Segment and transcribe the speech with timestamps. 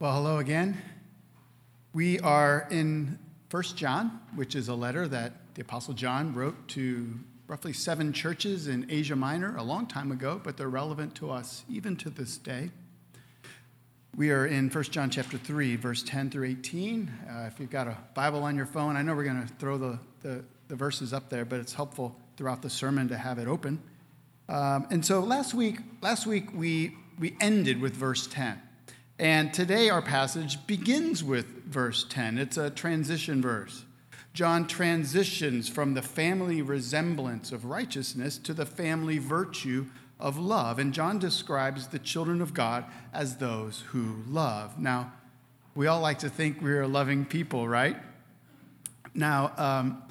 [0.00, 0.80] Well, hello again.
[1.92, 3.18] We are in
[3.50, 8.66] 1 John, which is a letter that the Apostle John wrote to roughly seven churches
[8.66, 12.38] in Asia Minor a long time ago, but they're relevant to us even to this
[12.38, 12.70] day.
[14.16, 17.12] We are in 1 John chapter 3, verse 10 through 18.
[17.28, 19.76] Uh, if you've got a Bible on your phone, I know we're going to throw
[19.76, 23.46] the, the, the, verses up there, but it's helpful throughout the sermon to have it
[23.46, 23.78] open.
[24.48, 28.62] Um, and so last week, last week we, we ended with verse 10.
[29.20, 32.38] And today our passage begins with verse 10.
[32.38, 33.84] It's a transition verse.
[34.32, 39.84] John transitions from the family resemblance of righteousness to the family virtue
[40.18, 40.78] of love.
[40.78, 44.78] And John describes the children of God as those who love.
[44.78, 45.12] Now,
[45.74, 47.98] we all like to think we're loving people, right?
[49.12, 50.02] Now, um,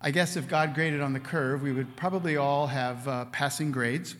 [0.00, 3.72] I guess if God graded on the curve, we would probably all have uh, passing
[3.72, 4.14] grades.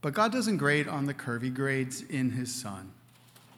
[0.00, 2.90] But God doesn't grade on the curve, He grades in His Son.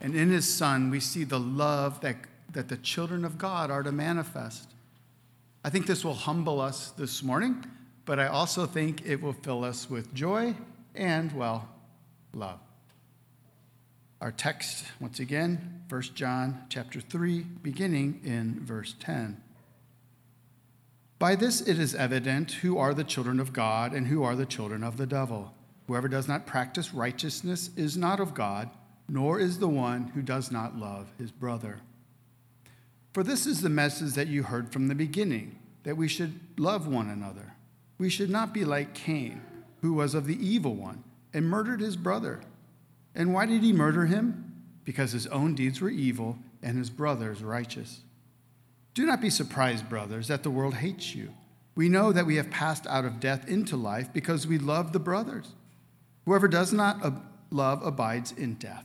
[0.01, 2.17] And in his Son, we see the love that,
[2.53, 4.69] that the children of God are to manifest.
[5.65, 7.65] I think this will humble us this morning,
[8.05, 10.55] but I also think it will fill us with joy
[10.95, 11.69] and, well,
[12.33, 12.61] love.
[14.21, 19.41] Our text, once again, 1 John chapter 3, beginning in verse 10.
[21.19, 24.47] By this it is evident who are the children of God and who are the
[24.47, 25.53] children of the devil.
[25.89, 28.71] Whoever does not practice righteousness is not of God
[29.09, 31.81] nor is the one who does not love his brother.
[33.13, 36.87] For this is the message that you heard from the beginning that we should love
[36.87, 37.55] one another.
[37.97, 39.41] We should not be like Cain,
[39.81, 42.41] who was of the evil one and murdered his brother.
[43.15, 44.53] And why did he murder him?
[44.85, 48.01] Because his own deeds were evil and his brother's righteous.
[48.95, 51.33] Do not be surprised, brothers, that the world hates you.
[51.75, 54.99] We know that we have passed out of death into life because we love the
[54.99, 55.53] brothers.
[56.25, 57.13] Whoever does not
[57.51, 58.85] love abides in death.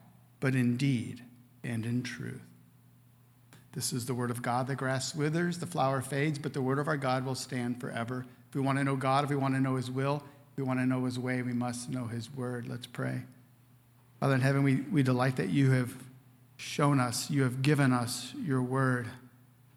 [0.41, 1.23] but in deed
[1.63, 2.41] and in truth.
[3.71, 4.67] This is the word of God.
[4.67, 8.25] The grass withers, the flower fades, but the word of our God will stand forever.
[8.49, 10.17] If we want to know God, if we want to know his will,
[10.51, 12.67] if we want to know his way, we must know his word.
[12.67, 13.21] Let's pray.
[14.19, 15.95] Father in heaven, we, we delight that you have
[16.57, 19.07] shown us, you have given us your word.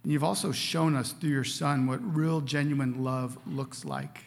[0.02, 4.24] And you've also shown us through your Son what real, genuine love looks like.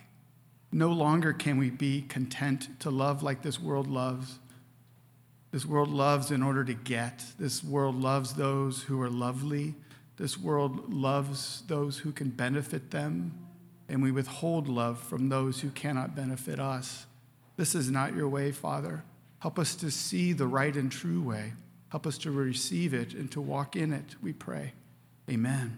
[0.72, 4.40] No longer can we be content to love like this world loves.
[5.52, 7.24] This world loves in order to get.
[7.40, 9.76] This world loves those who are lovely.
[10.18, 13.34] This world loves those who can benefit them.
[13.90, 17.06] And we withhold love from those who cannot benefit us.
[17.56, 19.04] This is not your way, Father.
[19.40, 21.54] Help us to see the right and true way.
[21.90, 24.74] Help us to receive it and to walk in it, we pray.
[25.30, 25.78] Amen.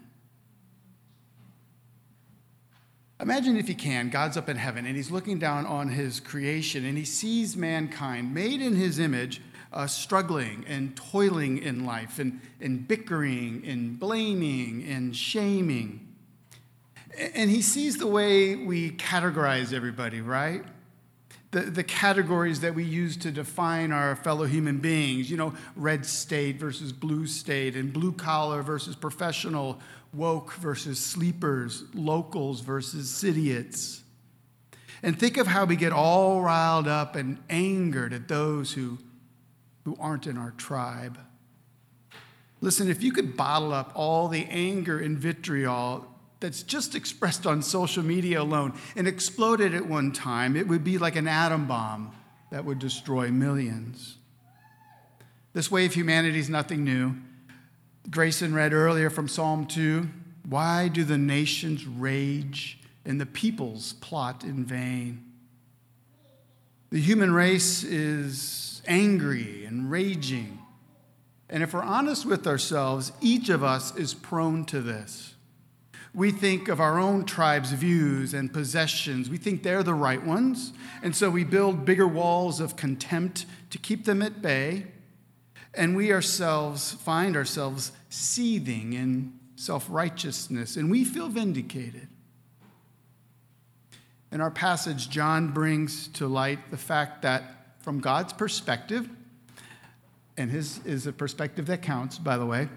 [3.21, 6.85] Imagine if you can, God's up in heaven and he's looking down on his creation
[6.85, 9.41] and he sees mankind made in his image
[9.71, 16.07] uh, struggling and toiling in life and, and bickering and blaming and shaming.
[17.35, 20.63] And he sees the way we categorize everybody, right?
[21.51, 26.05] The, the categories that we use to define our fellow human beings, you know, red
[26.05, 29.79] state versus blue state, and blue collar versus professional,
[30.13, 34.03] woke versus sleepers, locals versus idiots.
[35.01, 38.99] And think of how we get all riled up and angered at those who
[39.85, 41.17] who aren't in our tribe.
[42.61, 46.05] Listen, if you could bottle up all the anger and vitriol
[46.39, 50.83] that's just expressed on social media alone and explode it at one time, it would
[50.83, 52.13] be like an atom bomb
[52.51, 54.17] that would destroy millions.
[55.53, 57.15] This way of humanity is nothing new.
[58.09, 60.09] Grayson read earlier from Psalm 2
[60.47, 65.25] Why do the nations rage and the peoples plot in vain?
[66.91, 70.59] The human race is angry and raging.
[71.49, 75.35] And if we're honest with ourselves, each of us is prone to this.
[76.13, 79.29] We think of our own tribe's views and possessions.
[79.29, 80.73] We think they're the right ones.
[81.03, 84.87] And so we build bigger walls of contempt to keep them at bay.
[85.75, 92.07] And we ourselves find ourselves seething in self righteousness, and we feel vindicated.
[94.31, 97.58] In our passage, John brings to light the fact that
[97.89, 99.09] from God's perspective,
[100.37, 102.69] and his is a perspective that counts, by the way,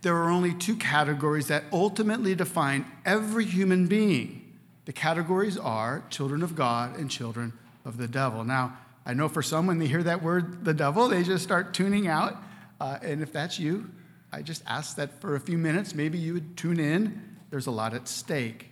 [0.00, 4.54] there are only two categories that ultimately define every human being.
[4.86, 7.52] The categories are children of God and children
[7.84, 8.42] of the devil.
[8.42, 11.74] Now, I know for some, when they hear that word, the devil, they just start
[11.74, 12.34] tuning out.
[12.80, 13.90] Uh, and if that's you,
[14.32, 17.36] I just ask that for a few minutes, maybe you would tune in.
[17.50, 18.70] There's a lot at stake.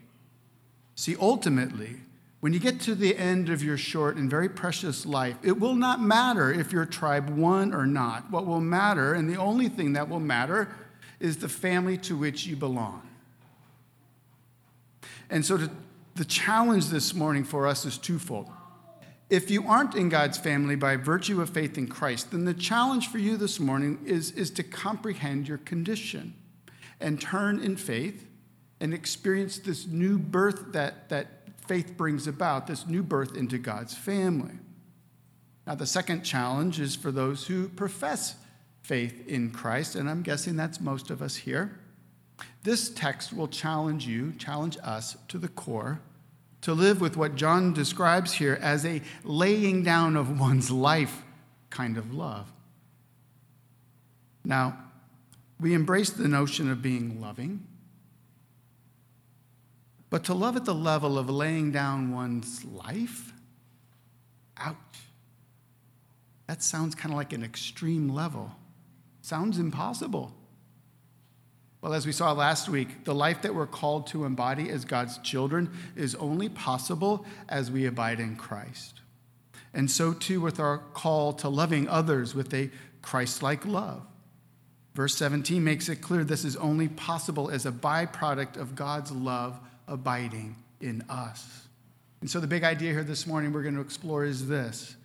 [0.95, 1.97] See, ultimately,
[2.43, 5.77] when you get to the end of your short and very precious life, it will
[5.77, 8.33] not matter if your tribe won or not.
[8.33, 10.69] What will matter, and the only thing that will matter,
[11.21, 13.09] is the family to which you belong.
[15.31, 15.71] And so to,
[16.17, 18.51] the challenge this morning for us is twofold.
[19.31, 23.07] If you aren't in God's family by virtue of faith in Christ, then the challenge
[23.07, 26.35] for you this morning is, is to comprehend your condition
[26.99, 28.27] and turn in faith
[28.83, 31.29] and experience this new birth that, that
[31.69, 34.59] faith brings about, this new birth into God's family.
[35.69, 38.35] Now, the second challenge is for those who profess
[38.83, 41.79] faith in Christ, and I'm guessing that's most of us here.
[42.65, 46.01] This text will challenge you, challenge us to the core,
[46.63, 51.23] to live with what John describes here as a laying down of one's life
[51.71, 52.53] kind of love.
[54.45, 54.77] Now,
[55.61, 57.65] we embrace the notion of being loving,
[60.13, 63.33] but to love at the level of laying down one's life,
[64.59, 64.77] ouch.
[66.47, 68.53] That sounds kind of like an extreme level.
[69.23, 70.35] Sounds impossible.
[71.81, 75.17] Well, as we saw last week, the life that we're called to embody as God's
[75.17, 79.01] children is only possible as we abide in Christ.
[79.73, 82.71] And so too with our call to loving others with a
[83.01, 84.03] Christ like love.
[84.95, 89.59] Verse 17 makes it clear this is only possible as a byproduct of God's love
[89.89, 91.67] abiding in us.
[92.21, 94.97] And so the big idea here this morning we're going to explore is this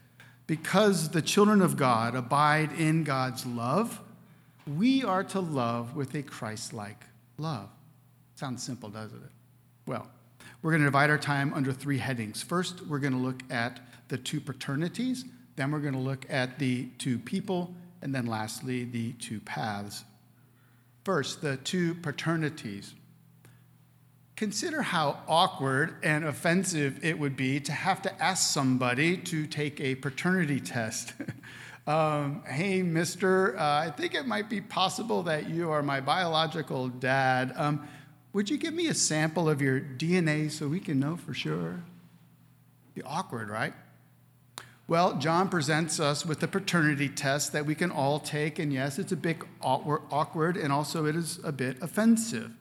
[0.46, 4.00] because the children of God abide in God's love,
[4.66, 7.04] we are to love with a Christ like
[7.38, 7.70] love.
[8.36, 9.32] Sounds simple, doesn't it?
[9.86, 10.08] Well,
[10.62, 12.42] we're going to divide our time under three headings.
[12.42, 15.26] First, we're going to look at the two paternities,
[15.58, 17.74] then, we're going to look at the two people,
[18.04, 20.06] and then lastly, the two paths.
[21.04, 22.94] First, the two paternities.
[24.38, 29.82] Consider how awkward and offensive it would be to have to ask somebody to take
[29.82, 31.14] a paternity test.
[31.88, 36.88] um, hey, mister, uh, I think it might be possible that you are my biological
[36.88, 37.52] dad.
[37.56, 37.88] Um,
[38.32, 41.82] would you give me a sample of your DNA so we can know for sure?
[42.94, 43.74] Be awkward, right?
[44.88, 49.00] Well, John presents us with a paternity test that we can all take, and yes,
[49.00, 52.52] it's a bit awkward, and also it is a bit offensive.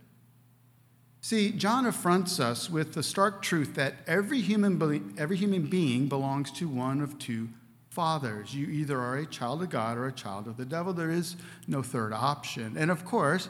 [1.27, 6.53] See, John affronts us with the stark truth that every human, every human being belongs
[6.53, 7.49] to one of two
[7.91, 8.55] fathers.
[8.55, 10.93] You either are a child of God or a child of the devil.
[10.93, 11.35] There is
[11.67, 12.77] no third option.
[12.77, 13.49] And of course,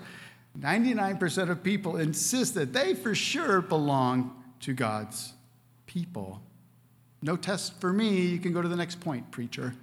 [0.59, 5.35] 99% of people insist that they for sure belong to God's
[5.85, 6.41] people.
[7.21, 8.23] No test for me.
[8.23, 9.75] You can go to the next point, preacher.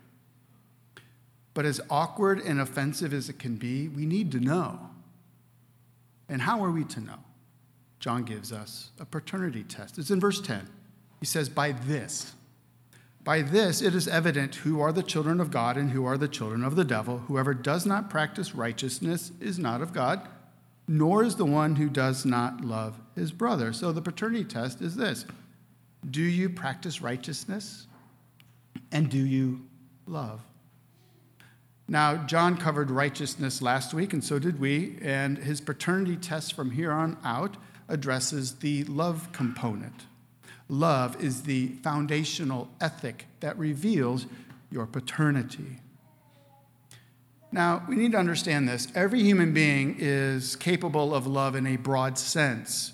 [1.53, 4.79] But as awkward and offensive as it can be, we need to know.
[6.27, 7.19] And how are we to know?
[8.03, 9.97] John gives us a paternity test.
[9.97, 10.67] It's in verse 10.
[11.21, 12.33] He says, By this,
[13.23, 16.27] by this it is evident who are the children of God and who are the
[16.27, 17.19] children of the devil.
[17.19, 20.27] Whoever does not practice righteousness is not of God,
[20.85, 23.71] nor is the one who does not love his brother.
[23.71, 25.25] So the paternity test is this
[26.11, 27.87] Do you practice righteousness?
[28.91, 29.61] And do you
[30.07, 30.41] love?
[31.87, 36.71] Now, John covered righteousness last week, and so did we, and his paternity test from
[36.71, 37.55] here on out
[37.87, 40.05] addresses the love component.
[40.69, 44.25] Love is the foundational ethic that reveals
[44.71, 45.79] your paternity.
[47.51, 48.87] Now, we need to understand this.
[48.95, 52.93] Every human being is capable of love in a broad sense.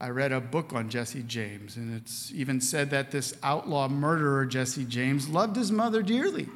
[0.00, 4.46] I read a book on Jesse James, and it's even said that this outlaw murderer,
[4.46, 6.48] Jesse James, loved his mother dearly.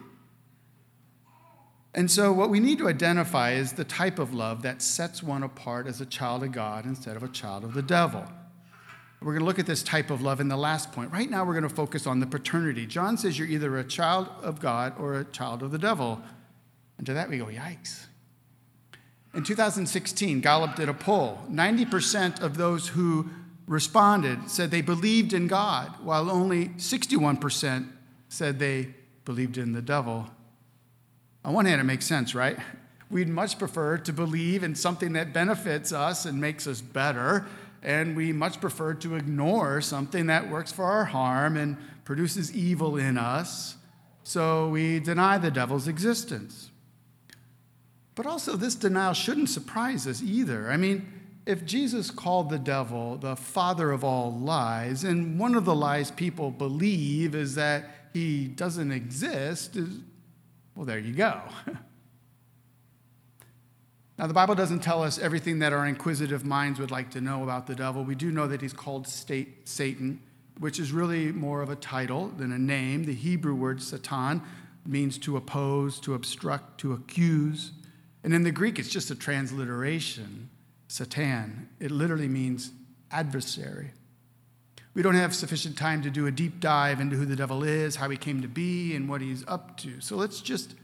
[1.94, 5.42] And so, what we need to identify is the type of love that sets one
[5.42, 8.24] apart as a child of God instead of a child of the devil.
[9.20, 11.12] We're going to look at this type of love in the last point.
[11.12, 12.86] Right now, we're going to focus on the paternity.
[12.86, 16.22] John says you're either a child of God or a child of the devil.
[16.96, 18.06] And to that, we go, yikes.
[19.34, 21.40] In 2016, Gallup did a poll.
[21.50, 23.28] 90% of those who
[23.66, 27.88] responded said they believed in God, while only 61%
[28.28, 28.94] said they
[29.24, 30.28] believed in the devil.
[31.44, 32.58] On one hand, it makes sense, right?
[33.10, 37.46] We'd much prefer to believe in something that benefits us and makes us better,
[37.82, 42.96] and we much prefer to ignore something that works for our harm and produces evil
[42.96, 43.76] in us,
[44.22, 46.70] so we deny the devil's existence.
[48.14, 50.70] But also, this denial shouldn't surprise us either.
[50.70, 51.06] I mean,
[51.46, 56.10] if Jesus called the devil the father of all lies, and one of the lies
[56.10, 59.78] people believe is that he doesn't exist,
[60.74, 61.40] well, there you go.
[64.18, 67.42] now, the Bible doesn't tell us everything that our inquisitive minds would like to know
[67.42, 68.04] about the devil.
[68.04, 70.20] We do know that he's called state, Satan,
[70.58, 73.04] which is really more of a title than a name.
[73.04, 74.42] The Hebrew word Satan
[74.86, 77.72] means to oppose, to obstruct, to accuse.
[78.22, 80.50] And in the Greek, it's just a transliteration,
[80.88, 81.68] Satan.
[81.80, 82.72] It literally means
[83.10, 83.90] adversary.
[84.92, 87.96] We don't have sufficient time to do a deep dive into who the devil is,
[87.96, 90.00] how he came to be, and what he's up to.
[90.00, 90.74] So let's just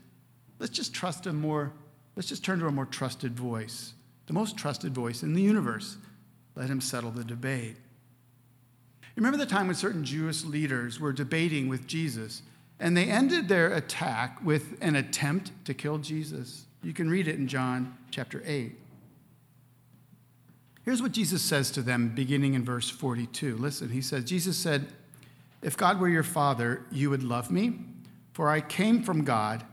[0.58, 1.72] let's just trust a more
[2.14, 3.94] let's just turn to a more trusted voice,
[4.26, 5.96] the most trusted voice in the universe.
[6.54, 7.76] Let him settle the debate.
[9.16, 12.42] Remember the time when certain Jewish leaders were debating with Jesus,
[12.78, 16.66] and they ended their attack with an attempt to kill Jesus.
[16.82, 18.78] You can read it in John chapter 8.
[20.86, 23.56] Here's what Jesus says to them beginning in verse 42.
[23.56, 24.86] Listen, he says, Jesus said,
[25.60, 27.80] If God were your father, you would love me,
[28.32, 29.64] for I came from God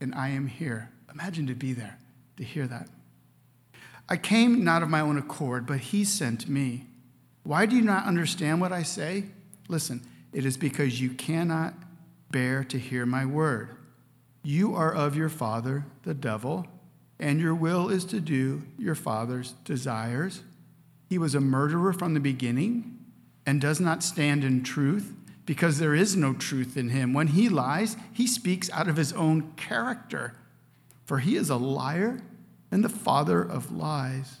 [0.00, 0.88] and I am here.
[1.12, 1.98] Imagine to be there,
[2.38, 2.88] to hear that.
[4.08, 6.86] I came not of my own accord, but he sent me.
[7.42, 9.24] Why do you not understand what I say?
[9.68, 10.00] Listen,
[10.32, 11.74] it is because you cannot
[12.30, 13.76] bear to hear my word.
[14.42, 16.66] You are of your father, the devil,
[17.20, 20.40] and your will is to do your father's desires.
[21.12, 22.98] He was a murderer from the beginning
[23.44, 25.12] and does not stand in truth
[25.44, 27.12] because there is no truth in him.
[27.12, 30.34] When he lies, he speaks out of his own character,
[31.04, 32.22] for he is a liar
[32.70, 34.38] and the father of lies.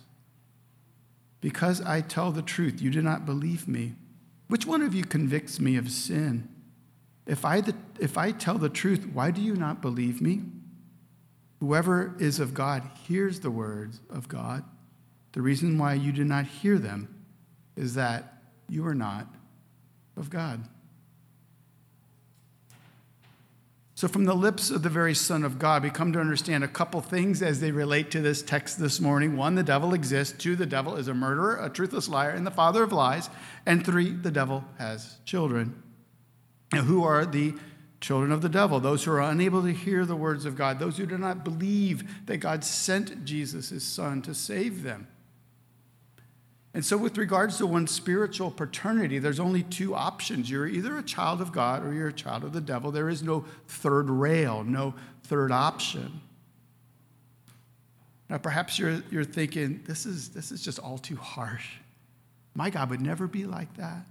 [1.42, 3.92] Because I tell the truth, you do not believe me.
[4.48, 6.48] Which one of you convicts me of sin?
[7.26, 10.40] If I, the, if I tell the truth, why do you not believe me?
[11.60, 14.64] Whoever is of God hears the words of God.
[15.32, 17.24] The reason why you do not hear them
[17.76, 19.26] is that you are not
[20.16, 20.64] of God.
[23.94, 26.68] So, from the lips of the very Son of God, we come to understand a
[26.68, 29.36] couple things as they relate to this text this morning.
[29.36, 30.36] One, the devil exists.
[30.36, 33.30] Two, the devil is a murderer, a truthless liar, and the father of lies.
[33.64, 35.80] And three, the devil has children
[36.74, 37.54] who are the
[38.00, 40.96] children of the devil, those who are unable to hear the words of God, those
[40.96, 45.06] who do not believe that God sent Jesus, his son, to save them.
[46.74, 50.50] And so, with regards to one's spiritual paternity, there's only two options.
[50.50, 52.90] You're either a child of God or you're a child of the devil.
[52.90, 56.22] There is no third rail, no third option.
[58.30, 61.68] Now, perhaps you're, you're thinking, this is, this is just all too harsh.
[62.54, 64.06] My God would never be like that.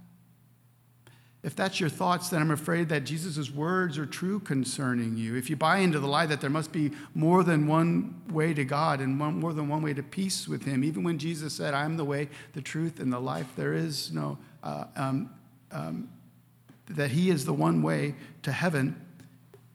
[1.42, 5.34] If that's your thoughts, then I'm afraid that Jesus' words are true concerning you.
[5.34, 8.64] If you buy into the lie that there must be more than one way to
[8.64, 11.74] God and one, more than one way to peace with Him, even when Jesus said,
[11.74, 15.30] I am the way, the truth, and the life, there is no, uh, um,
[15.72, 16.08] um,
[16.88, 19.04] that He is the one way to heaven.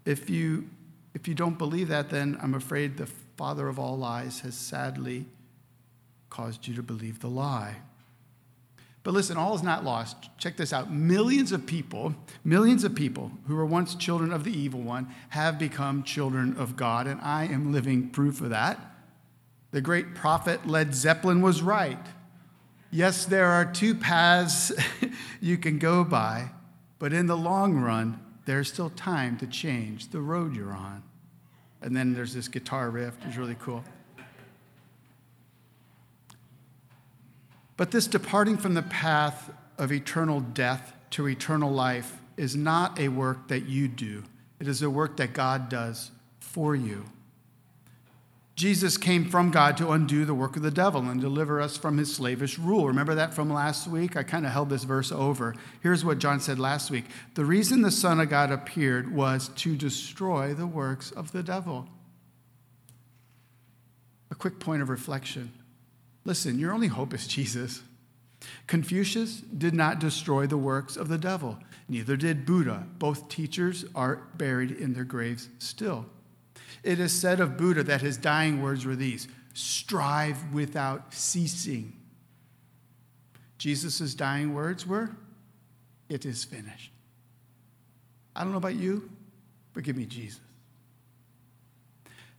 [0.05, 0.69] If you,
[1.13, 5.25] if you don't believe that, then I'm afraid the father of all lies has sadly
[6.29, 7.75] caused you to believe the lie.
[9.07, 10.17] But listen, all is not lost.
[10.37, 10.91] Check this out.
[10.91, 15.57] Millions of people, millions of people who were once children of the evil one have
[15.57, 18.77] become children of God, and I am living proof of that.
[19.71, 22.05] The great prophet Led Zeppelin was right.
[22.91, 24.73] Yes, there are two paths
[25.39, 26.49] you can go by,
[26.99, 31.01] but in the long run, there's still time to change the road you're on.
[31.81, 33.85] And then there's this guitar riff, is really cool.
[37.77, 43.07] But this departing from the path of eternal death to eternal life is not a
[43.07, 44.23] work that you do,
[44.59, 47.05] it is a work that God does for you.
[48.55, 51.99] Jesus came from God to undo the work of the devil and deliver us from
[51.99, 52.87] his slavish rule.
[52.87, 54.17] Remember that from last week?
[54.17, 55.53] I kind of held this verse over.
[55.83, 57.05] Here's what John said last week
[57.35, 61.87] The reason the Son of God appeared was to destroy the works of the devil.
[64.31, 65.51] A quick point of reflection
[66.27, 67.81] Listen, your only hope is Jesus.
[68.67, 71.57] Confucius did not destroy the works of the devil,
[71.87, 72.85] neither did Buddha.
[72.99, 76.05] Both teachers are buried in their graves still.
[76.83, 81.93] It is said of Buddha that his dying words were these strive without ceasing.
[83.57, 85.11] Jesus' dying words were,
[86.09, 86.91] It is finished.
[88.35, 89.09] I don't know about you,
[89.73, 90.41] but give me Jesus.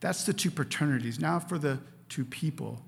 [0.00, 1.18] That's the two paternities.
[1.18, 1.78] Now for the
[2.10, 2.82] two people.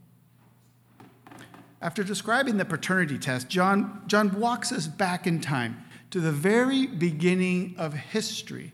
[1.82, 6.86] After describing the paternity test, John, John walks us back in time to the very
[6.86, 8.72] beginning of history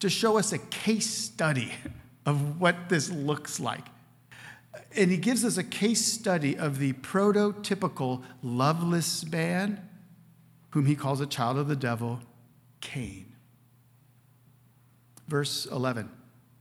[0.00, 1.72] to show us a case study
[2.26, 3.86] of what this looks like.
[4.96, 9.88] And he gives us a case study of the prototypical loveless man,
[10.70, 12.20] whom he calls a child of the devil,
[12.80, 13.32] Cain.
[15.26, 16.08] Verse 11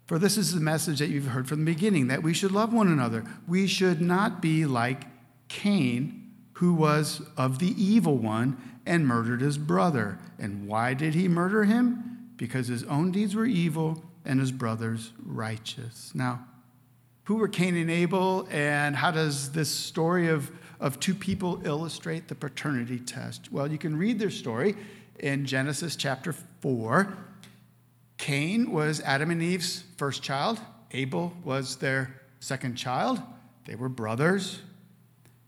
[0.07, 2.73] For this is the message that you've heard from the beginning that we should love
[2.73, 3.23] one another.
[3.47, 5.05] We should not be like
[5.53, 8.57] Cain, who was of the evil one
[8.87, 10.17] and murdered his brother.
[10.39, 12.31] And why did he murder him?
[12.37, 16.11] Because his own deeds were evil and his brother's righteous.
[16.15, 16.43] Now,
[17.25, 22.27] who were Cain and Abel, and how does this story of, of two people illustrate
[22.27, 23.51] the paternity test?
[23.51, 24.75] Well, you can read their story
[25.19, 27.15] in Genesis chapter 4.
[28.17, 30.59] Cain was Adam and Eve's first child,
[30.91, 33.21] Abel was their second child.
[33.65, 34.59] They were brothers.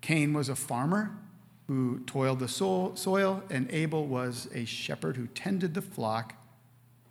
[0.05, 1.17] Cain was a farmer
[1.65, 6.35] who toiled the soil, and Abel was a shepherd who tended the flock.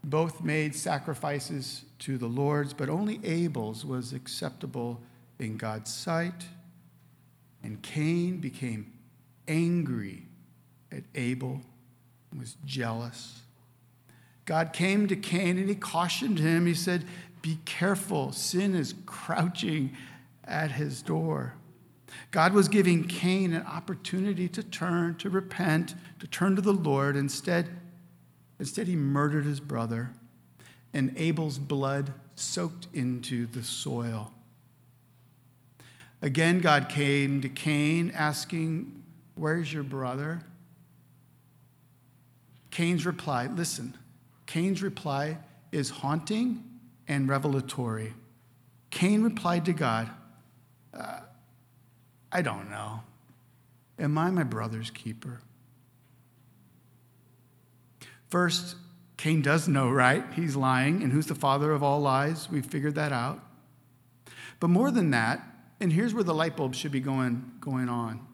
[0.05, 5.03] Both made sacrifices to the Lord's, but only Abel's was acceptable
[5.41, 6.47] in God's sight.
[7.65, 8.93] And Cain became
[9.49, 10.29] angry
[10.93, 11.63] at Abel
[12.31, 13.41] and was jealous.
[14.45, 16.67] God came to Cain and he cautioned him.
[16.67, 17.05] He said,
[17.43, 19.97] Be careful, sin is crouching
[20.45, 21.55] at his door.
[22.35, 27.15] God was giving Cain an opportunity to turn, to repent, to turn to the Lord.
[27.15, 27.69] Instead,
[28.59, 30.11] instead he murdered his brother,
[30.93, 34.33] and Abel's blood soaked into the soil.
[36.23, 39.05] Again, God came to Cain asking,
[39.37, 40.43] Where's your brother?
[42.73, 43.97] Cain's reply, listen,
[44.47, 45.39] Cain's reply
[45.71, 46.65] is haunting
[47.07, 48.13] and revelatory.
[48.91, 50.11] Cain replied to God,
[50.93, 51.21] uh,
[52.35, 53.01] I don't know.
[53.99, 55.41] Am I my brother's keeper?
[58.29, 58.75] First,
[59.17, 60.25] Cain does know, right?
[60.35, 61.05] He's lying.
[61.05, 62.51] And who's the father of all lies?
[62.51, 63.41] We've figured that out.
[64.59, 65.41] But more than that,
[65.81, 68.27] and here's where the light bulb should be going, going on.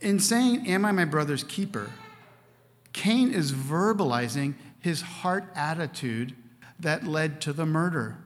[0.00, 1.90] In saying, Am I my brother's keeper?
[2.94, 6.34] Cain is verbalizing his heart attitude
[6.78, 8.16] that led to the murder.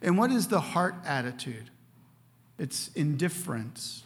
[0.00, 1.70] And what is the heart attitude?
[2.58, 4.04] It's indifference.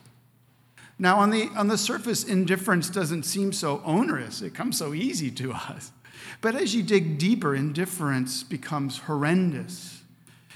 [0.99, 5.31] Now, on the, on the surface, indifference doesn't seem so onerous, it comes so easy
[5.33, 5.93] to us.
[6.41, 10.03] But as you dig deeper, indifference becomes horrendous.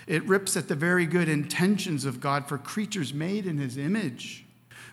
[0.07, 4.44] It rips at the very good intentions of God for creatures made in his image,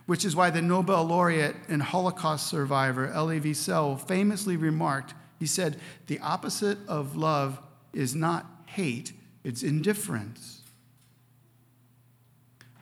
[0.06, 5.78] which is why the Nobel laureate and Holocaust survivor Elie Wiesel famously remarked he said,
[6.06, 7.60] The opposite of love
[7.94, 9.12] is not hate,
[9.44, 10.61] it's indifference.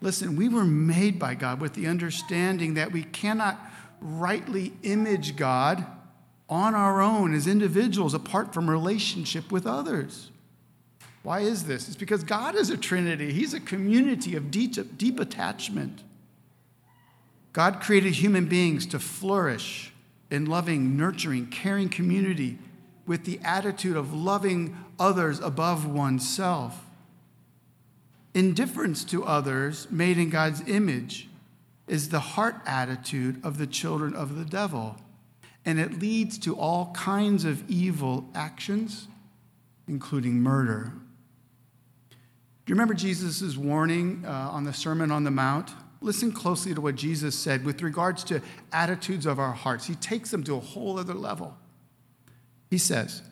[0.01, 3.59] Listen, we were made by God with the understanding that we cannot
[3.99, 5.85] rightly image God
[6.47, 10.31] on our own as individuals apart from relationship with others.
[11.21, 11.87] Why is this?
[11.87, 16.03] It's because God is a trinity, He's a community of deep, deep attachment.
[17.51, 19.91] God created human beings to flourish
[20.31, 22.57] in loving, nurturing, caring community
[23.05, 26.85] with the attitude of loving others above oneself.
[28.33, 31.27] Indifference to others made in God's image
[31.87, 34.97] is the heart attitude of the children of the devil,
[35.65, 39.07] and it leads to all kinds of evil actions,
[39.87, 40.93] including murder.
[42.11, 42.15] Do
[42.71, 45.71] you remember Jesus' warning uh, on the Sermon on the Mount?
[46.01, 49.87] Listen closely to what Jesus said with regards to attitudes of our hearts.
[49.87, 51.57] He takes them to a whole other level.
[52.69, 53.23] He says,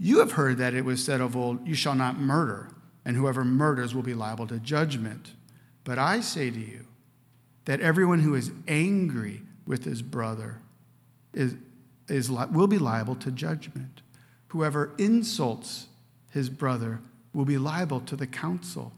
[0.00, 2.70] You have heard that it was said of old, You shall not murder
[3.04, 5.32] and whoever murders will be liable to judgment.
[5.84, 6.86] But I say to you
[7.66, 10.60] that everyone who is angry with his brother
[11.32, 11.54] is,
[12.08, 14.02] is, will be liable to judgment.
[14.48, 15.86] Whoever insults
[16.30, 17.00] his brother
[17.32, 18.92] will be liable to the council.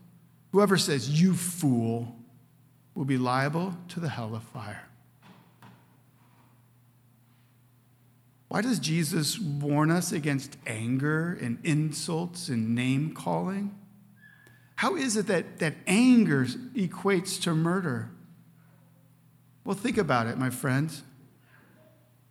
[0.53, 2.17] Whoever says, You fool,
[2.95, 4.89] will be liable to the hell of fire.
[8.49, 13.75] Why does Jesus warn us against anger and insults and name calling?
[14.77, 18.11] How is it that, that anger equates to murder?
[19.65, 21.03] Well, think about it, my friends.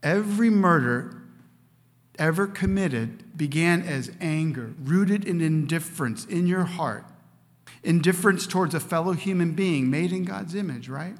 [0.01, 1.21] Every murder
[2.17, 7.05] ever committed began as anger, rooted in indifference in your heart.
[7.83, 11.15] Indifference towards a fellow human being made in God's image, right?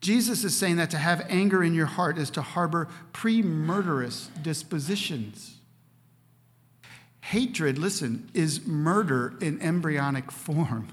[0.00, 4.30] Jesus is saying that to have anger in your heart is to harbor pre murderous
[4.42, 5.57] dispositions.
[7.28, 10.88] Hatred, listen, is murder in embryonic form.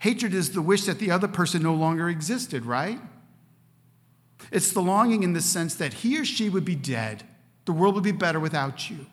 [0.00, 3.00] Hatred is the wish that the other person no longer existed, right?
[4.52, 7.22] It's the longing in the sense that he or she would be dead.
[7.64, 9.06] The world would be better without you.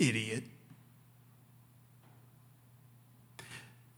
[0.00, 0.42] Idiot.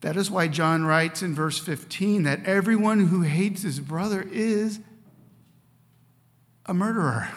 [0.02, 4.78] That is why John writes in verse 15 that everyone who hates his brother is
[6.66, 7.30] a murderer,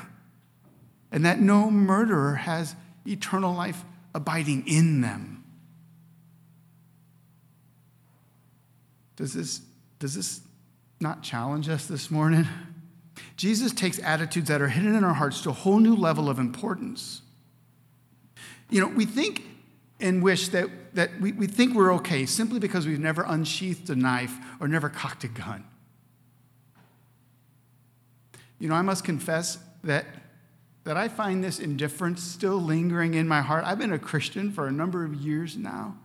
[1.12, 5.44] and that no murderer has eternal life abiding in them.
[9.16, 9.62] Does this,
[10.00, 10.42] does this
[11.00, 12.48] not challenge us this morning?
[13.36, 16.40] Jesus takes attitudes that are hidden in our hearts to a whole new level of
[16.40, 17.22] importance.
[18.70, 19.44] You know, we think
[20.00, 23.96] and wish that, that we, we think we're okay simply because we've never unsheathed a
[23.96, 25.66] knife or never cocked a gun.
[28.60, 30.06] You know, I must confess that,
[30.90, 33.64] that I find this indifference still lingering in my heart.
[33.64, 35.96] I've been a Christian for a number of years now,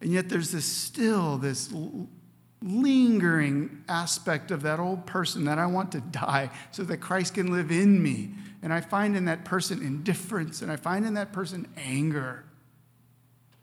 [0.00, 1.72] and yet there's this still, this
[2.60, 7.52] lingering aspect of that old person that I want to die so that Christ can
[7.52, 8.30] live in me.
[8.60, 12.44] And I find in that person indifference, and I find in that person anger.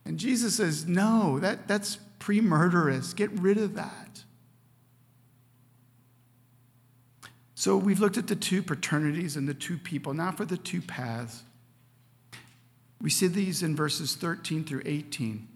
[0.06, 3.14] And Jesus says, No, that, that's pre murderous.
[3.14, 4.05] Get rid of that.
[7.66, 10.14] So we've looked at the two paternities and the two people.
[10.14, 11.42] Now for the two paths.
[13.02, 15.48] We see these in verses 13 through 18.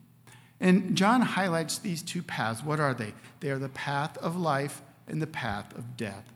[0.60, 2.63] And John highlights these two paths.
[2.63, 3.13] What are they?
[3.41, 6.34] They are the path of life and the path of death.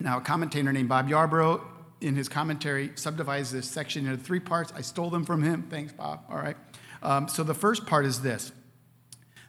[0.00, 1.60] Now, a commentator named Bob Yarbrough,
[2.00, 4.72] in his commentary, subdivides this section into three parts.
[4.74, 5.68] I stole them from him.
[5.70, 6.24] Thanks, Bob.
[6.28, 6.56] All right.
[7.00, 8.50] Um, so the first part is this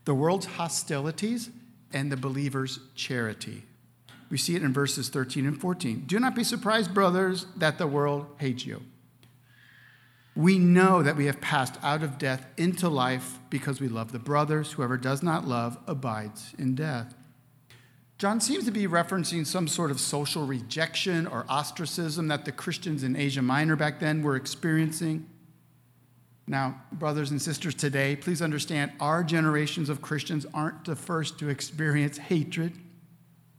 [0.06, 1.50] the world's hostilities
[1.92, 3.64] and the believer's charity.
[4.30, 6.04] We see it in verses 13 and 14.
[6.06, 8.82] Do not be surprised, brothers, that the world hates you.
[10.36, 14.20] We know that we have passed out of death into life because we love the
[14.20, 14.74] brothers.
[14.74, 17.16] Whoever does not love abides in death.
[18.20, 23.04] John seems to be referencing some sort of social rejection or ostracism that the Christians
[23.04, 25.28] in Asia Minor back then were experiencing.
[26.48, 31.50] Now, brothers and sisters, today, please understand our generations of Christians aren't the first to
[31.50, 32.74] experience hatred.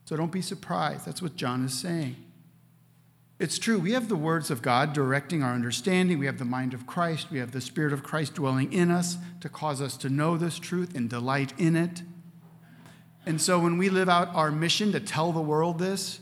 [0.09, 1.05] So don't be surprised.
[1.05, 2.17] That's what John is saying.
[3.39, 6.19] It's true, we have the words of God directing our understanding.
[6.19, 7.31] We have the mind of Christ.
[7.31, 10.59] We have the Spirit of Christ dwelling in us to cause us to know this
[10.59, 12.01] truth and delight in it.
[13.27, 16.21] And so when we live out our mission to tell the world this,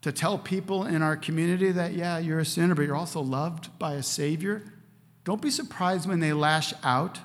[0.00, 3.78] to tell people in our community that, yeah, you're a sinner, but you're also loved
[3.78, 4.62] by a Savior,
[5.24, 7.18] don't be surprised when they lash out.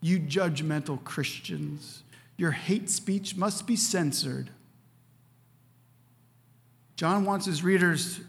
[0.00, 2.02] You judgmental Christians,
[2.38, 4.48] your hate speech must be censored.
[6.96, 8.20] John wants his readers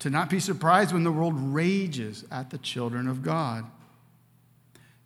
[0.00, 3.64] to not be surprised when the world rages at the children of God.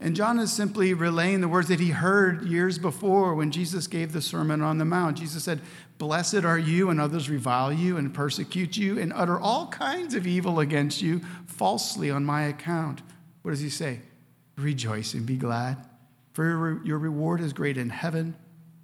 [0.02, 4.12] And John is simply relaying the words that he heard years before when Jesus gave
[4.12, 5.16] the Sermon on the Mount.
[5.16, 5.60] Jesus said,
[5.96, 10.26] Blessed are you, and others revile you and persecute you and utter all kinds of
[10.26, 13.00] evil against you falsely on my account.
[13.42, 14.00] What does he say?
[14.56, 15.76] Rejoice and be glad,
[16.32, 18.34] for your reward is great in heaven,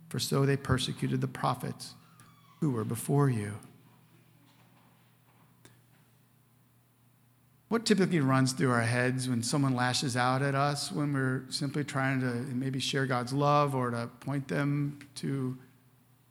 [0.08, 1.94] for so they persecuted the prophets
[2.60, 3.54] who were before you.
[7.68, 11.84] What typically runs through our heads when someone lashes out at us when we're simply
[11.84, 15.56] trying to maybe share God's love or to point them to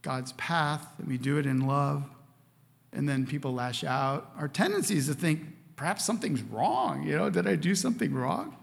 [0.02, 2.04] God's path, and we do it in love,
[2.92, 4.32] and then people lash out?
[4.38, 5.42] Our tendency is to think
[5.76, 7.04] perhaps something's wrong.
[7.04, 8.56] You know, did I do something wrong?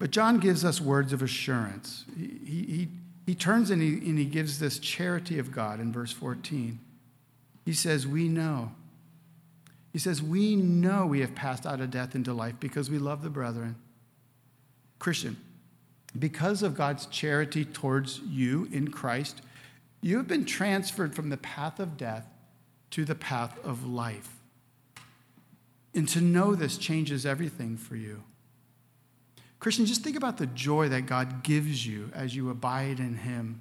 [0.00, 2.06] But John gives us words of assurance.
[2.16, 2.88] He, he,
[3.26, 6.80] he turns and he, and he gives this charity of God in verse 14.
[7.64, 8.72] He says, We know
[9.92, 13.22] he says, We know we have passed out of death into life because we love
[13.22, 13.76] the brethren.
[14.98, 15.36] Christian,
[16.18, 19.42] because of God's charity towards you in Christ,
[20.00, 22.26] you have been transferred from the path of death
[22.90, 24.36] to the path of life.
[25.94, 28.22] And to know this changes everything for you.
[29.58, 33.60] Christian, just think about the joy that God gives you as you abide in Him.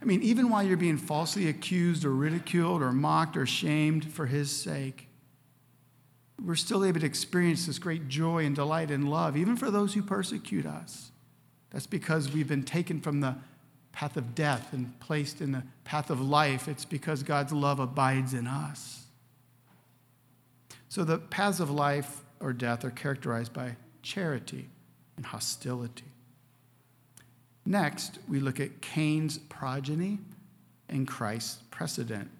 [0.00, 4.26] I mean, even while you're being falsely accused or ridiculed or mocked or shamed for
[4.26, 5.08] His sake,
[6.40, 9.94] we're still able to experience this great joy and delight and love, even for those
[9.94, 11.10] who persecute us.
[11.70, 13.36] That's because we've been taken from the
[13.92, 16.68] path of death and placed in the path of life.
[16.68, 19.06] It's because God's love abides in us.
[20.88, 24.68] So the paths of life or death are characterized by charity
[25.16, 26.04] and hostility.
[27.64, 30.18] Next, we look at Cain's progeny
[30.88, 32.30] and Christ's precedent.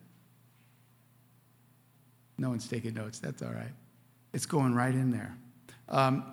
[2.37, 3.73] No one's taking notes, that's all right.
[4.33, 5.37] It's going right in there.
[5.89, 6.25] Um,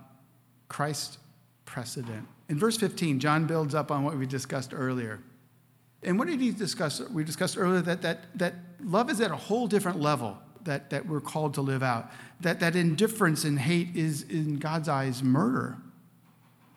[0.67, 1.17] Christ
[1.65, 2.27] precedent.
[2.47, 5.19] In verse 15, John builds up on what we discussed earlier.
[6.03, 7.01] And what did he discuss?
[7.09, 11.05] We discussed earlier that, that, that love is at a whole different level that, that
[11.05, 12.09] we're called to live out.
[12.41, 15.77] That, that indifference and hate is, in God's eyes, murder.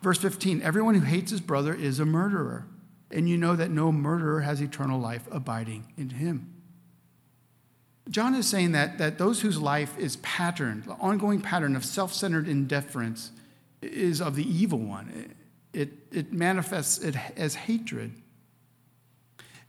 [0.02, 2.66] Verse 15 Everyone who hates his brother is a murderer,
[3.10, 6.52] and you know that no murderer has eternal life abiding in him.
[8.10, 12.12] John is saying that, that those whose life is patterned, the ongoing pattern of self
[12.12, 13.30] centered indifference,
[13.80, 15.34] is of the evil one.
[15.72, 18.12] It, it manifests it as hatred.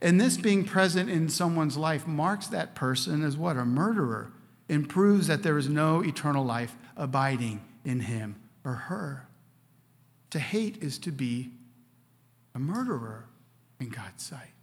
[0.00, 3.56] And this being present in someone's life marks that person as what?
[3.56, 4.32] A murderer,
[4.68, 9.26] and proves that there is no eternal life abiding in him or her.
[10.30, 11.52] To hate is to be
[12.54, 13.26] a murderer
[13.80, 14.53] in God's sight.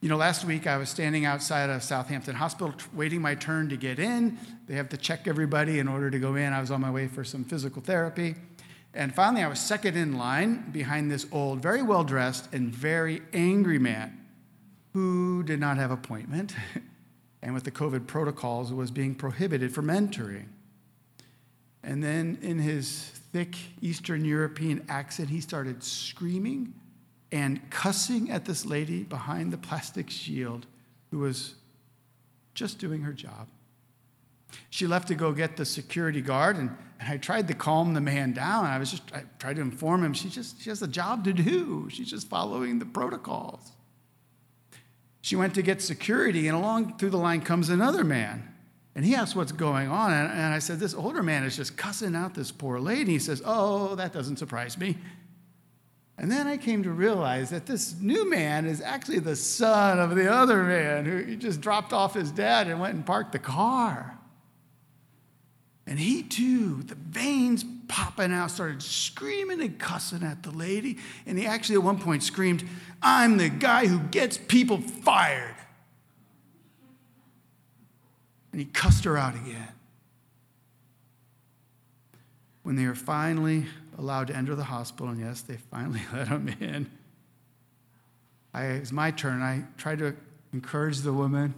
[0.00, 3.78] You know, last week I was standing outside of Southampton Hospital waiting my turn to
[3.78, 4.38] get in.
[4.66, 6.52] They have to check everybody in order to go in.
[6.52, 8.34] I was on my way for some physical therapy.
[8.92, 13.22] And finally, I was second in line behind this old, very well dressed, and very
[13.32, 14.22] angry man
[14.92, 16.54] who did not have appointment
[17.42, 20.50] and with the COVID protocols was being prohibited from entering.
[21.82, 26.74] And then in his thick Eastern European accent, he started screaming
[27.32, 30.66] and cussing at this lady behind the plastic shield
[31.10, 31.54] who was
[32.54, 33.48] just doing her job.
[34.70, 38.00] She left to go get the security guard, and, and I tried to calm the
[38.00, 38.64] man down.
[38.64, 41.32] I was just I tried to inform him she just she has a job to
[41.32, 41.88] do.
[41.90, 43.72] She's just following the protocols.
[45.20, 48.54] She went to get security, and along through the line comes another man.
[48.94, 50.10] And he asked what's going on.
[50.10, 53.12] And, and I said, This older man is just cussing out this poor lady.
[53.12, 54.96] He says, Oh, that doesn't surprise me.
[56.18, 60.14] And then I came to realize that this new man is actually the son of
[60.14, 64.16] the other man who just dropped off his dad and went and parked the car.
[65.86, 70.98] And he too, the veins popping out, started screaming and cussing at the lady.
[71.26, 72.64] And he actually at one point screamed,
[73.02, 75.54] I'm the guy who gets people fired.
[78.52, 79.68] And he cussed her out again.
[82.62, 83.66] When they were finally
[83.98, 86.90] allowed to enter the hospital, and yes, they finally let him in.
[88.52, 89.42] I, it was my turn.
[89.42, 90.14] I tried to
[90.52, 91.54] encourage the woman,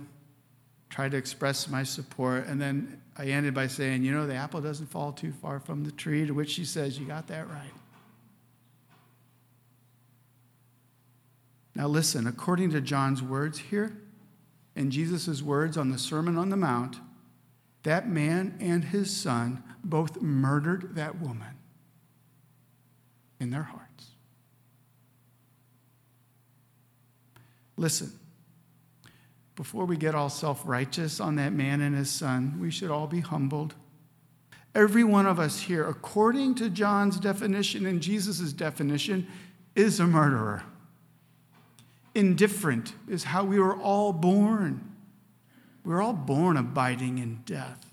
[0.90, 4.60] tried to express my support, and then I ended by saying, You know, the apple
[4.60, 7.72] doesn't fall too far from the tree, to which she says, You got that right.
[11.74, 13.96] Now, listen, according to John's words here,
[14.74, 16.96] and Jesus' words on the Sermon on the Mount,
[17.84, 21.57] that man and his son both murdered that woman
[23.40, 24.06] in their hearts.
[27.76, 28.12] Listen,
[29.54, 33.06] before we get all self righteous on that man and his son, we should all
[33.06, 33.74] be humbled.
[34.74, 39.26] Every one of us here, according to John's definition and Jesus' definition,
[39.74, 40.62] is a murderer.
[42.14, 44.94] Indifferent is how we were all born.
[45.84, 47.92] We we're all born abiding in death.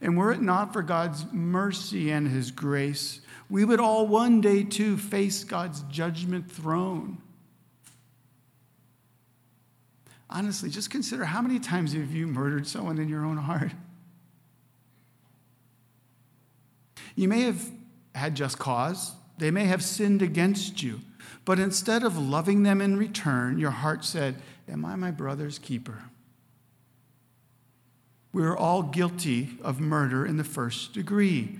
[0.00, 3.20] And were it not for God's mercy and his grace,
[3.52, 7.18] we would all one day too face God's judgment throne.
[10.30, 13.72] Honestly, just consider how many times have you murdered someone in your own heart?
[17.14, 17.70] You may have
[18.14, 21.02] had just cause, they may have sinned against you,
[21.44, 24.36] but instead of loving them in return, your heart said,
[24.66, 26.04] Am I my brother's keeper?
[28.32, 31.58] We are all guilty of murder in the first degree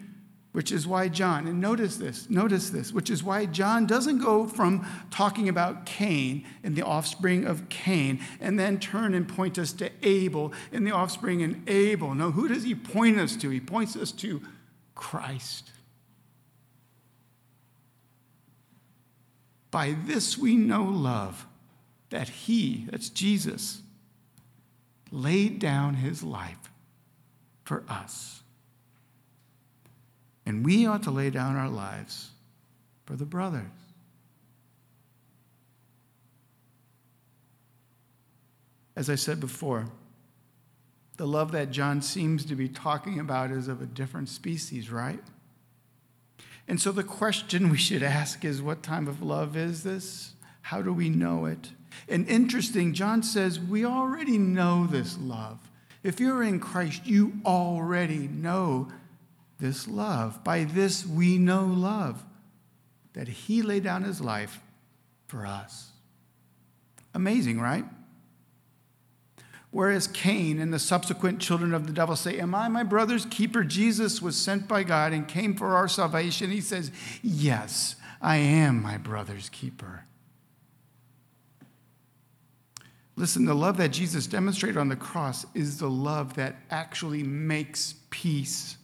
[0.53, 4.47] which is why John, and notice this, notice this, which is why John doesn't go
[4.47, 9.73] from talking about Cain and the offspring of Cain and then turn and point us
[9.75, 12.15] to Abel and the offspring and Abel.
[12.15, 13.49] No, who does he point us to?
[13.49, 14.43] He points us to
[14.95, 15.71] Christ.
[19.71, 21.47] By this we know love,
[22.11, 23.81] that he, that's Jesus,
[25.11, 26.71] laid down his life
[27.65, 28.42] for us.
[30.45, 32.31] And we ought to lay down our lives
[33.05, 33.63] for the brothers.
[38.95, 39.87] As I said before,
[41.17, 45.23] the love that John seems to be talking about is of a different species, right?
[46.69, 50.33] And so the question we should ask is what type of love is this?
[50.63, 51.71] How do we know it?
[52.09, 55.59] And interesting, John says we already know this love.
[56.03, 58.89] If you're in Christ, you already know
[59.63, 60.43] this love.
[60.45, 62.23] By this we know love,
[63.15, 64.61] that he laid down his life
[65.29, 65.93] for us.
[67.15, 67.85] Amazing, right?
[69.71, 73.63] Whereas Cain and the subsequent children of the devil say, Am I my brother's keeper?
[73.63, 76.51] Jesus was sent by God and came for our salvation.
[76.51, 76.91] He says,
[77.23, 80.05] Yes, I am my brother's keeper.
[83.15, 87.95] Listen, the love that Jesus demonstrated on the cross is the love that actually makes
[88.11, 88.77] peace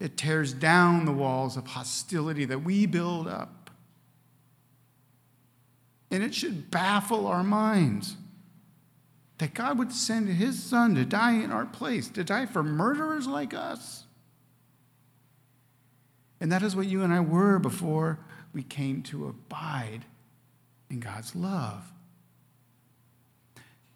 [0.00, 3.70] It tears down the walls of hostility that we build up.
[6.10, 8.16] And it should baffle our minds
[9.38, 13.26] that God would send his son to die in our place, to die for murderers
[13.26, 14.04] like us.
[16.40, 18.18] And that is what you and I were before
[18.52, 20.04] we came to abide
[20.90, 21.92] in God's love.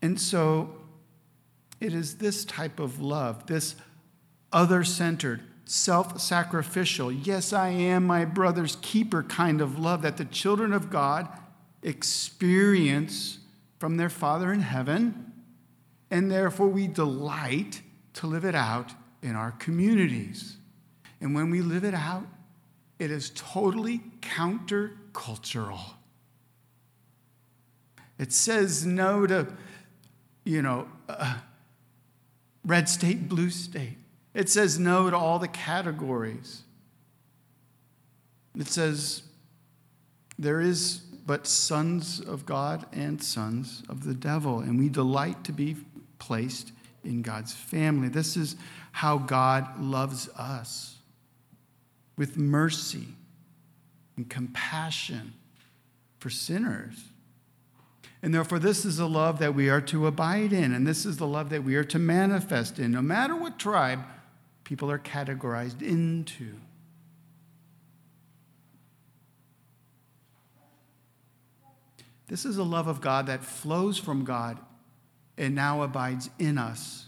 [0.01, 0.75] And so
[1.81, 3.77] it is this type of love, this
[4.53, 10.27] other centered, self sacrificial, yes, I am my brother's keeper kind of love that the
[10.27, 11.27] children of God
[11.83, 13.39] experience
[13.79, 15.33] from their Father in heaven,
[16.11, 17.81] and therefore we delight
[18.15, 20.59] to live it out in our communities.
[21.23, 22.27] And when we live it out,
[22.99, 25.95] it is totally countercultural.
[28.19, 29.47] It says no to,
[30.45, 31.39] you know, uh,
[32.63, 33.97] red state, blue state.
[34.35, 36.63] It says no to all the categories.
[38.59, 39.23] It says
[40.39, 45.53] there is but sons of God and sons of the devil, and we delight to
[45.53, 45.77] be
[46.19, 46.73] placed
[47.05, 48.09] in God's family.
[48.09, 48.57] This is
[48.93, 50.97] how God loves us
[52.17, 53.09] with mercy
[54.17, 55.33] and compassion
[56.19, 57.05] for sinners.
[58.23, 61.17] And therefore, this is the love that we are to abide in, and this is
[61.17, 64.01] the love that we are to manifest in, no matter what tribe
[64.65, 66.55] people are categorized into.
[72.29, 74.59] This is a love of God that flows from God
[75.37, 77.07] and now abides in us.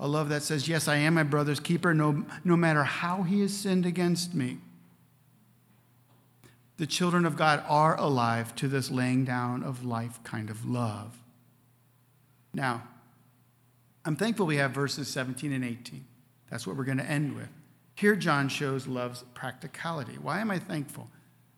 [0.00, 3.40] A love that says, Yes, I am my brother's keeper, no, no matter how he
[3.40, 4.58] has sinned against me
[6.78, 11.18] the children of God are alive to this laying down of life kind of love.
[12.54, 12.84] Now,
[14.04, 16.04] I'm thankful we have verses 17 and 18.
[16.50, 17.48] That's what we're going to end with.
[17.94, 20.18] Here, John shows love's practicality.
[20.22, 21.08] Why am I thankful?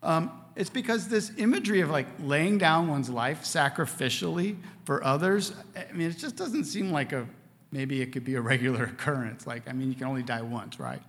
[0.03, 5.93] Um, it's because this imagery of like laying down one's life sacrificially for others, I
[5.93, 7.27] mean, it just doesn't seem like a
[7.73, 9.47] maybe it could be a regular occurrence.
[9.47, 11.03] Like, I mean, you can only die once, right?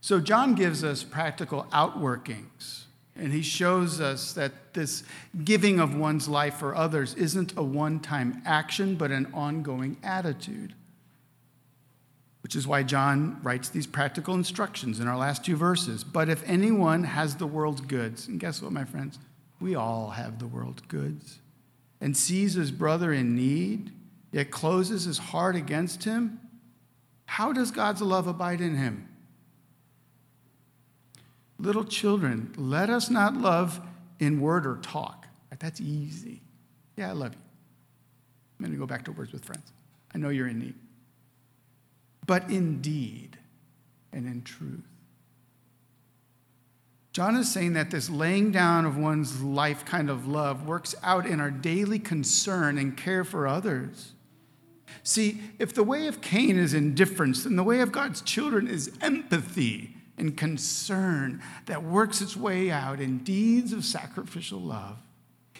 [0.00, 2.84] So, John gives us practical outworkings,
[3.16, 5.04] and he shows us that this
[5.44, 10.74] giving of one's life for others isn't a one time action, but an ongoing attitude.
[12.42, 16.02] Which is why John writes these practical instructions in our last two verses.
[16.02, 19.18] But if anyone has the world's goods, and guess what, my friends?
[19.60, 21.38] We all have the world's goods,
[22.00, 23.92] and sees his brother in need,
[24.32, 26.40] yet closes his heart against him,
[27.26, 29.08] how does God's love abide in him?
[31.58, 33.80] Little children, let us not love
[34.18, 35.26] in word or talk.
[35.60, 36.42] That's easy.
[36.96, 37.40] Yeah, I love you.
[38.58, 39.72] I'm going to go back to words with friends.
[40.12, 40.74] I know you're in need.
[42.26, 43.38] But in deed
[44.12, 44.86] and in truth.
[47.12, 51.26] John is saying that this laying down of one's life kind of love works out
[51.26, 54.12] in our daily concern and care for others.
[55.02, 58.96] See, if the way of Cain is indifference, then the way of God's children is
[59.00, 64.98] empathy and concern that works its way out in deeds of sacrificial love,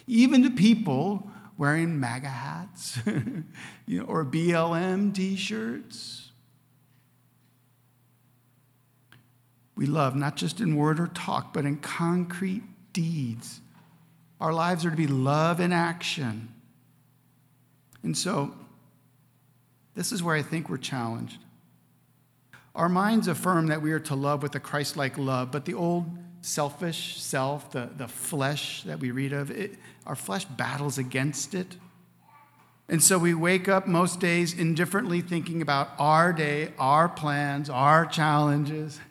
[0.07, 2.99] even to people wearing MAGA hats
[3.85, 6.22] you know, or BLM t shirts.
[9.75, 13.59] We love not just in word or talk, but in concrete deeds.
[14.39, 16.53] Our lives are to be love in action.
[18.03, 18.53] And so,
[19.95, 21.37] this is where I think we're challenged.
[22.75, 25.75] Our minds affirm that we are to love with a Christ like love, but the
[25.75, 26.05] old
[26.41, 31.77] selfish self, the, the flesh that we read of, it, our flesh battles against it.
[32.89, 38.05] And so we wake up most days indifferently thinking about our day, our plans, our
[38.05, 38.99] challenges.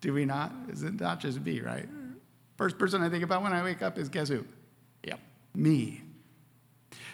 [0.00, 0.52] Do we not?
[0.68, 1.88] Is it not just me, right?
[2.56, 4.44] First person I think about when I wake up is guess who?
[5.04, 5.20] Yep,
[5.54, 6.02] me.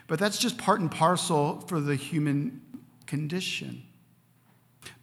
[0.06, 2.60] But that's just part and parcel for the human
[3.06, 3.84] condition.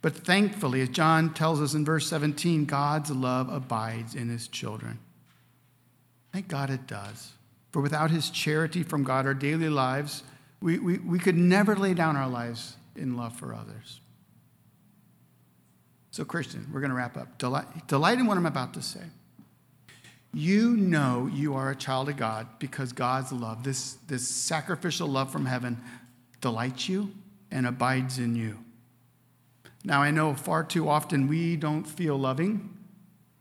[0.00, 4.98] But thankfully, as John tells us in verse 17, God's love abides in his children.
[6.32, 7.32] Thank God it does.
[7.72, 10.24] For without his charity from God, our daily lives,
[10.60, 14.00] we, we, we could never lay down our lives in love for others.
[16.12, 17.38] So, Christian, we're going to wrap up.
[17.38, 19.00] Delight, delight in what I'm about to say.
[20.34, 25.32] You know you are a child of God because God's love, this, this sacrificial love
[25.32, 25.80] from heaven,
[26.42, 27.12] delights you
[27.50, 28.58] and abides in you.
[29.84, 32.76] Now, I know far too often we don't feel loving.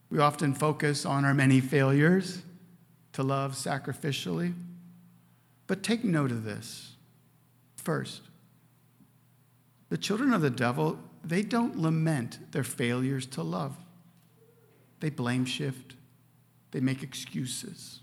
[0.10, 2.42] We often focus on our many failures
[3.14, 4.54] to love sacrificially.
[5.68, 6.94] But take note of this.
[7.76, 8.22] First,
[9.90, 13.76] The children of the devil, they don't lament their failures to love.
[15.00, 15.96] They blame shift,
[16.72, 18.00] they make excuses.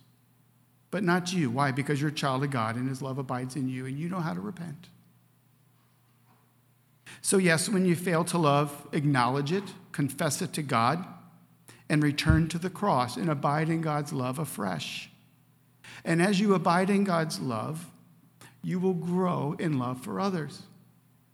[0.91, 1.51] But not you.
[1.51, 1.71] Why?
[1.71, 4.21] Because you're a child of God and his love abides in you and you know
[4.21, 4.89] how to repent.
[7.21, 11.05] So, yes, when you fail to love, acknowledge it, confess it to God,
[11.89, 15.11] and return to the cross and abide in God's love afresh.
[16.05, 17.87] And as you abide in God's love,
[18.63, 20.63] you will grow in love for others.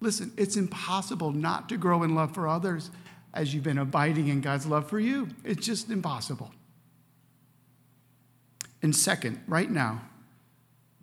[0.01, 2.91] Listen, it's impossible not to grow in love for others
[3.33, 5.29] as you've been abiding in God's love for you.
[5.45, 6.53] It's just impossible.
[8.83, 10.03] And second, right now,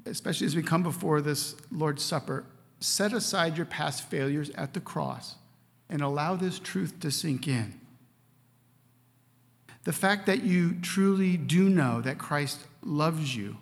[0.06, 2.46] especially as we come before this Lord's Supper,
[2.80, 5.36] set aside your past failures at the cross
[5.90, 7.80] and allow this truth to sink in.
[9.84, 13.58] The fact that you truly do know that Christ loves you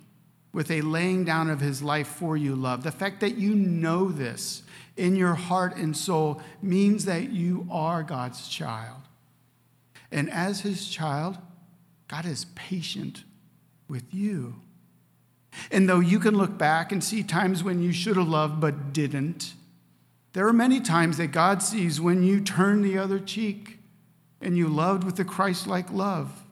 [0.51, 4.09] with a laying down of his life for you love, the fact that you know
[4.09, 4.63] this
[4.99, 9.01] in your heart and soul means that you are God's child.
[10.11, 11.37] And as his child,
[12.07, 13.23] God is patient
[13.87, 14.55] with you.
[15.71, 18.93] And though you can look back and see times when you should have loved but
[18.93, 19.53] didn't,
[20.33, 23.79] there are many times that God sees when you turn the other cheek
[24.41, 26.43] and you loved with a Christ like love.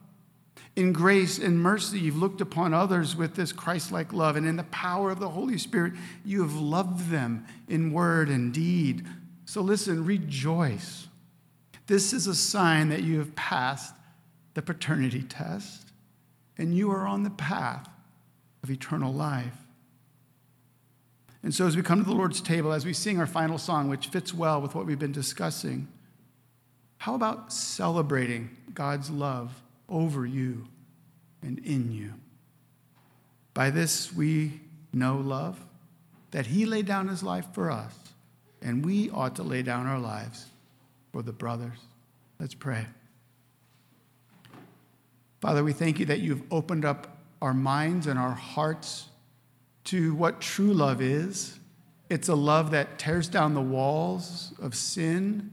[0.78, 4.36] In grace and mercy, you've looked upon others with this Christ like love.
[4.36, 8.54] And in the power of the Holy Spirit, you have loved them in word and
[8.54, 9.04] deed.
[9.44, 11.08] So listen, rejoice.
[11.88, 13.92] This is a sign that you have passed
[14.54, 15.90] the paternity test
[16.56, 17.88] and you are on the path
[18.62, 19.58] of eternal life.
[21.42, 23.88] And so, as we come to the Lord's table, as we sing our final song,
[23.88, 25.88] which fits well with what we've been discussing,
[26.98, 30.66] how about celebrating God's love over you
[31.42, 32.14] and in you?
[33.54, 34.60] By this, we
[34.92, 35.58] know love,
[36.30, 37.94] that He laid down His life for us,
[38.62, 40.46] and we ought to lay down our lives
[41.12, 41.78] for the brothers.
[42.38, 42.86] Let's pray.
[45.40, 49.06] Father, we thank you that you've opened up our minds and our hearts
[49.84, 51.58] to what true love is.
[52.10, 55.50] It's a love that tears down the walls of sin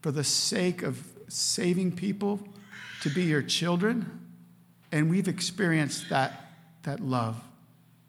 [0.00, 2.40] for the sake of saving people
[3.02, 4.28] to be your children.
[4.92, 7.40] And we've experienced that, that love.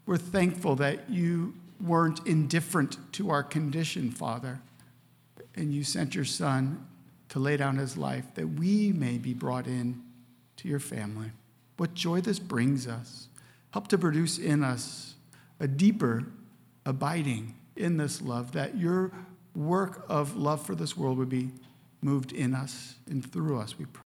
[0.05, 4.59] We're thankful that you weren't indifferent to our condition, Father,
[5.55, 6.85] and you sent your Son
[7.29, 10.01] to lay down his life that we may be brought in
[10.57, 11.31] to your family.
[11.77, 13.27] What joy this brings us.
[13.71, 15.15] Help to produce in us
[15.59, 16.25] a deeper
[16.85, 19.11] abiding in this love, that your
[19.55, 21.51] work of love for this world would be
[22.01, 23.99] moved in us and through us, we pray.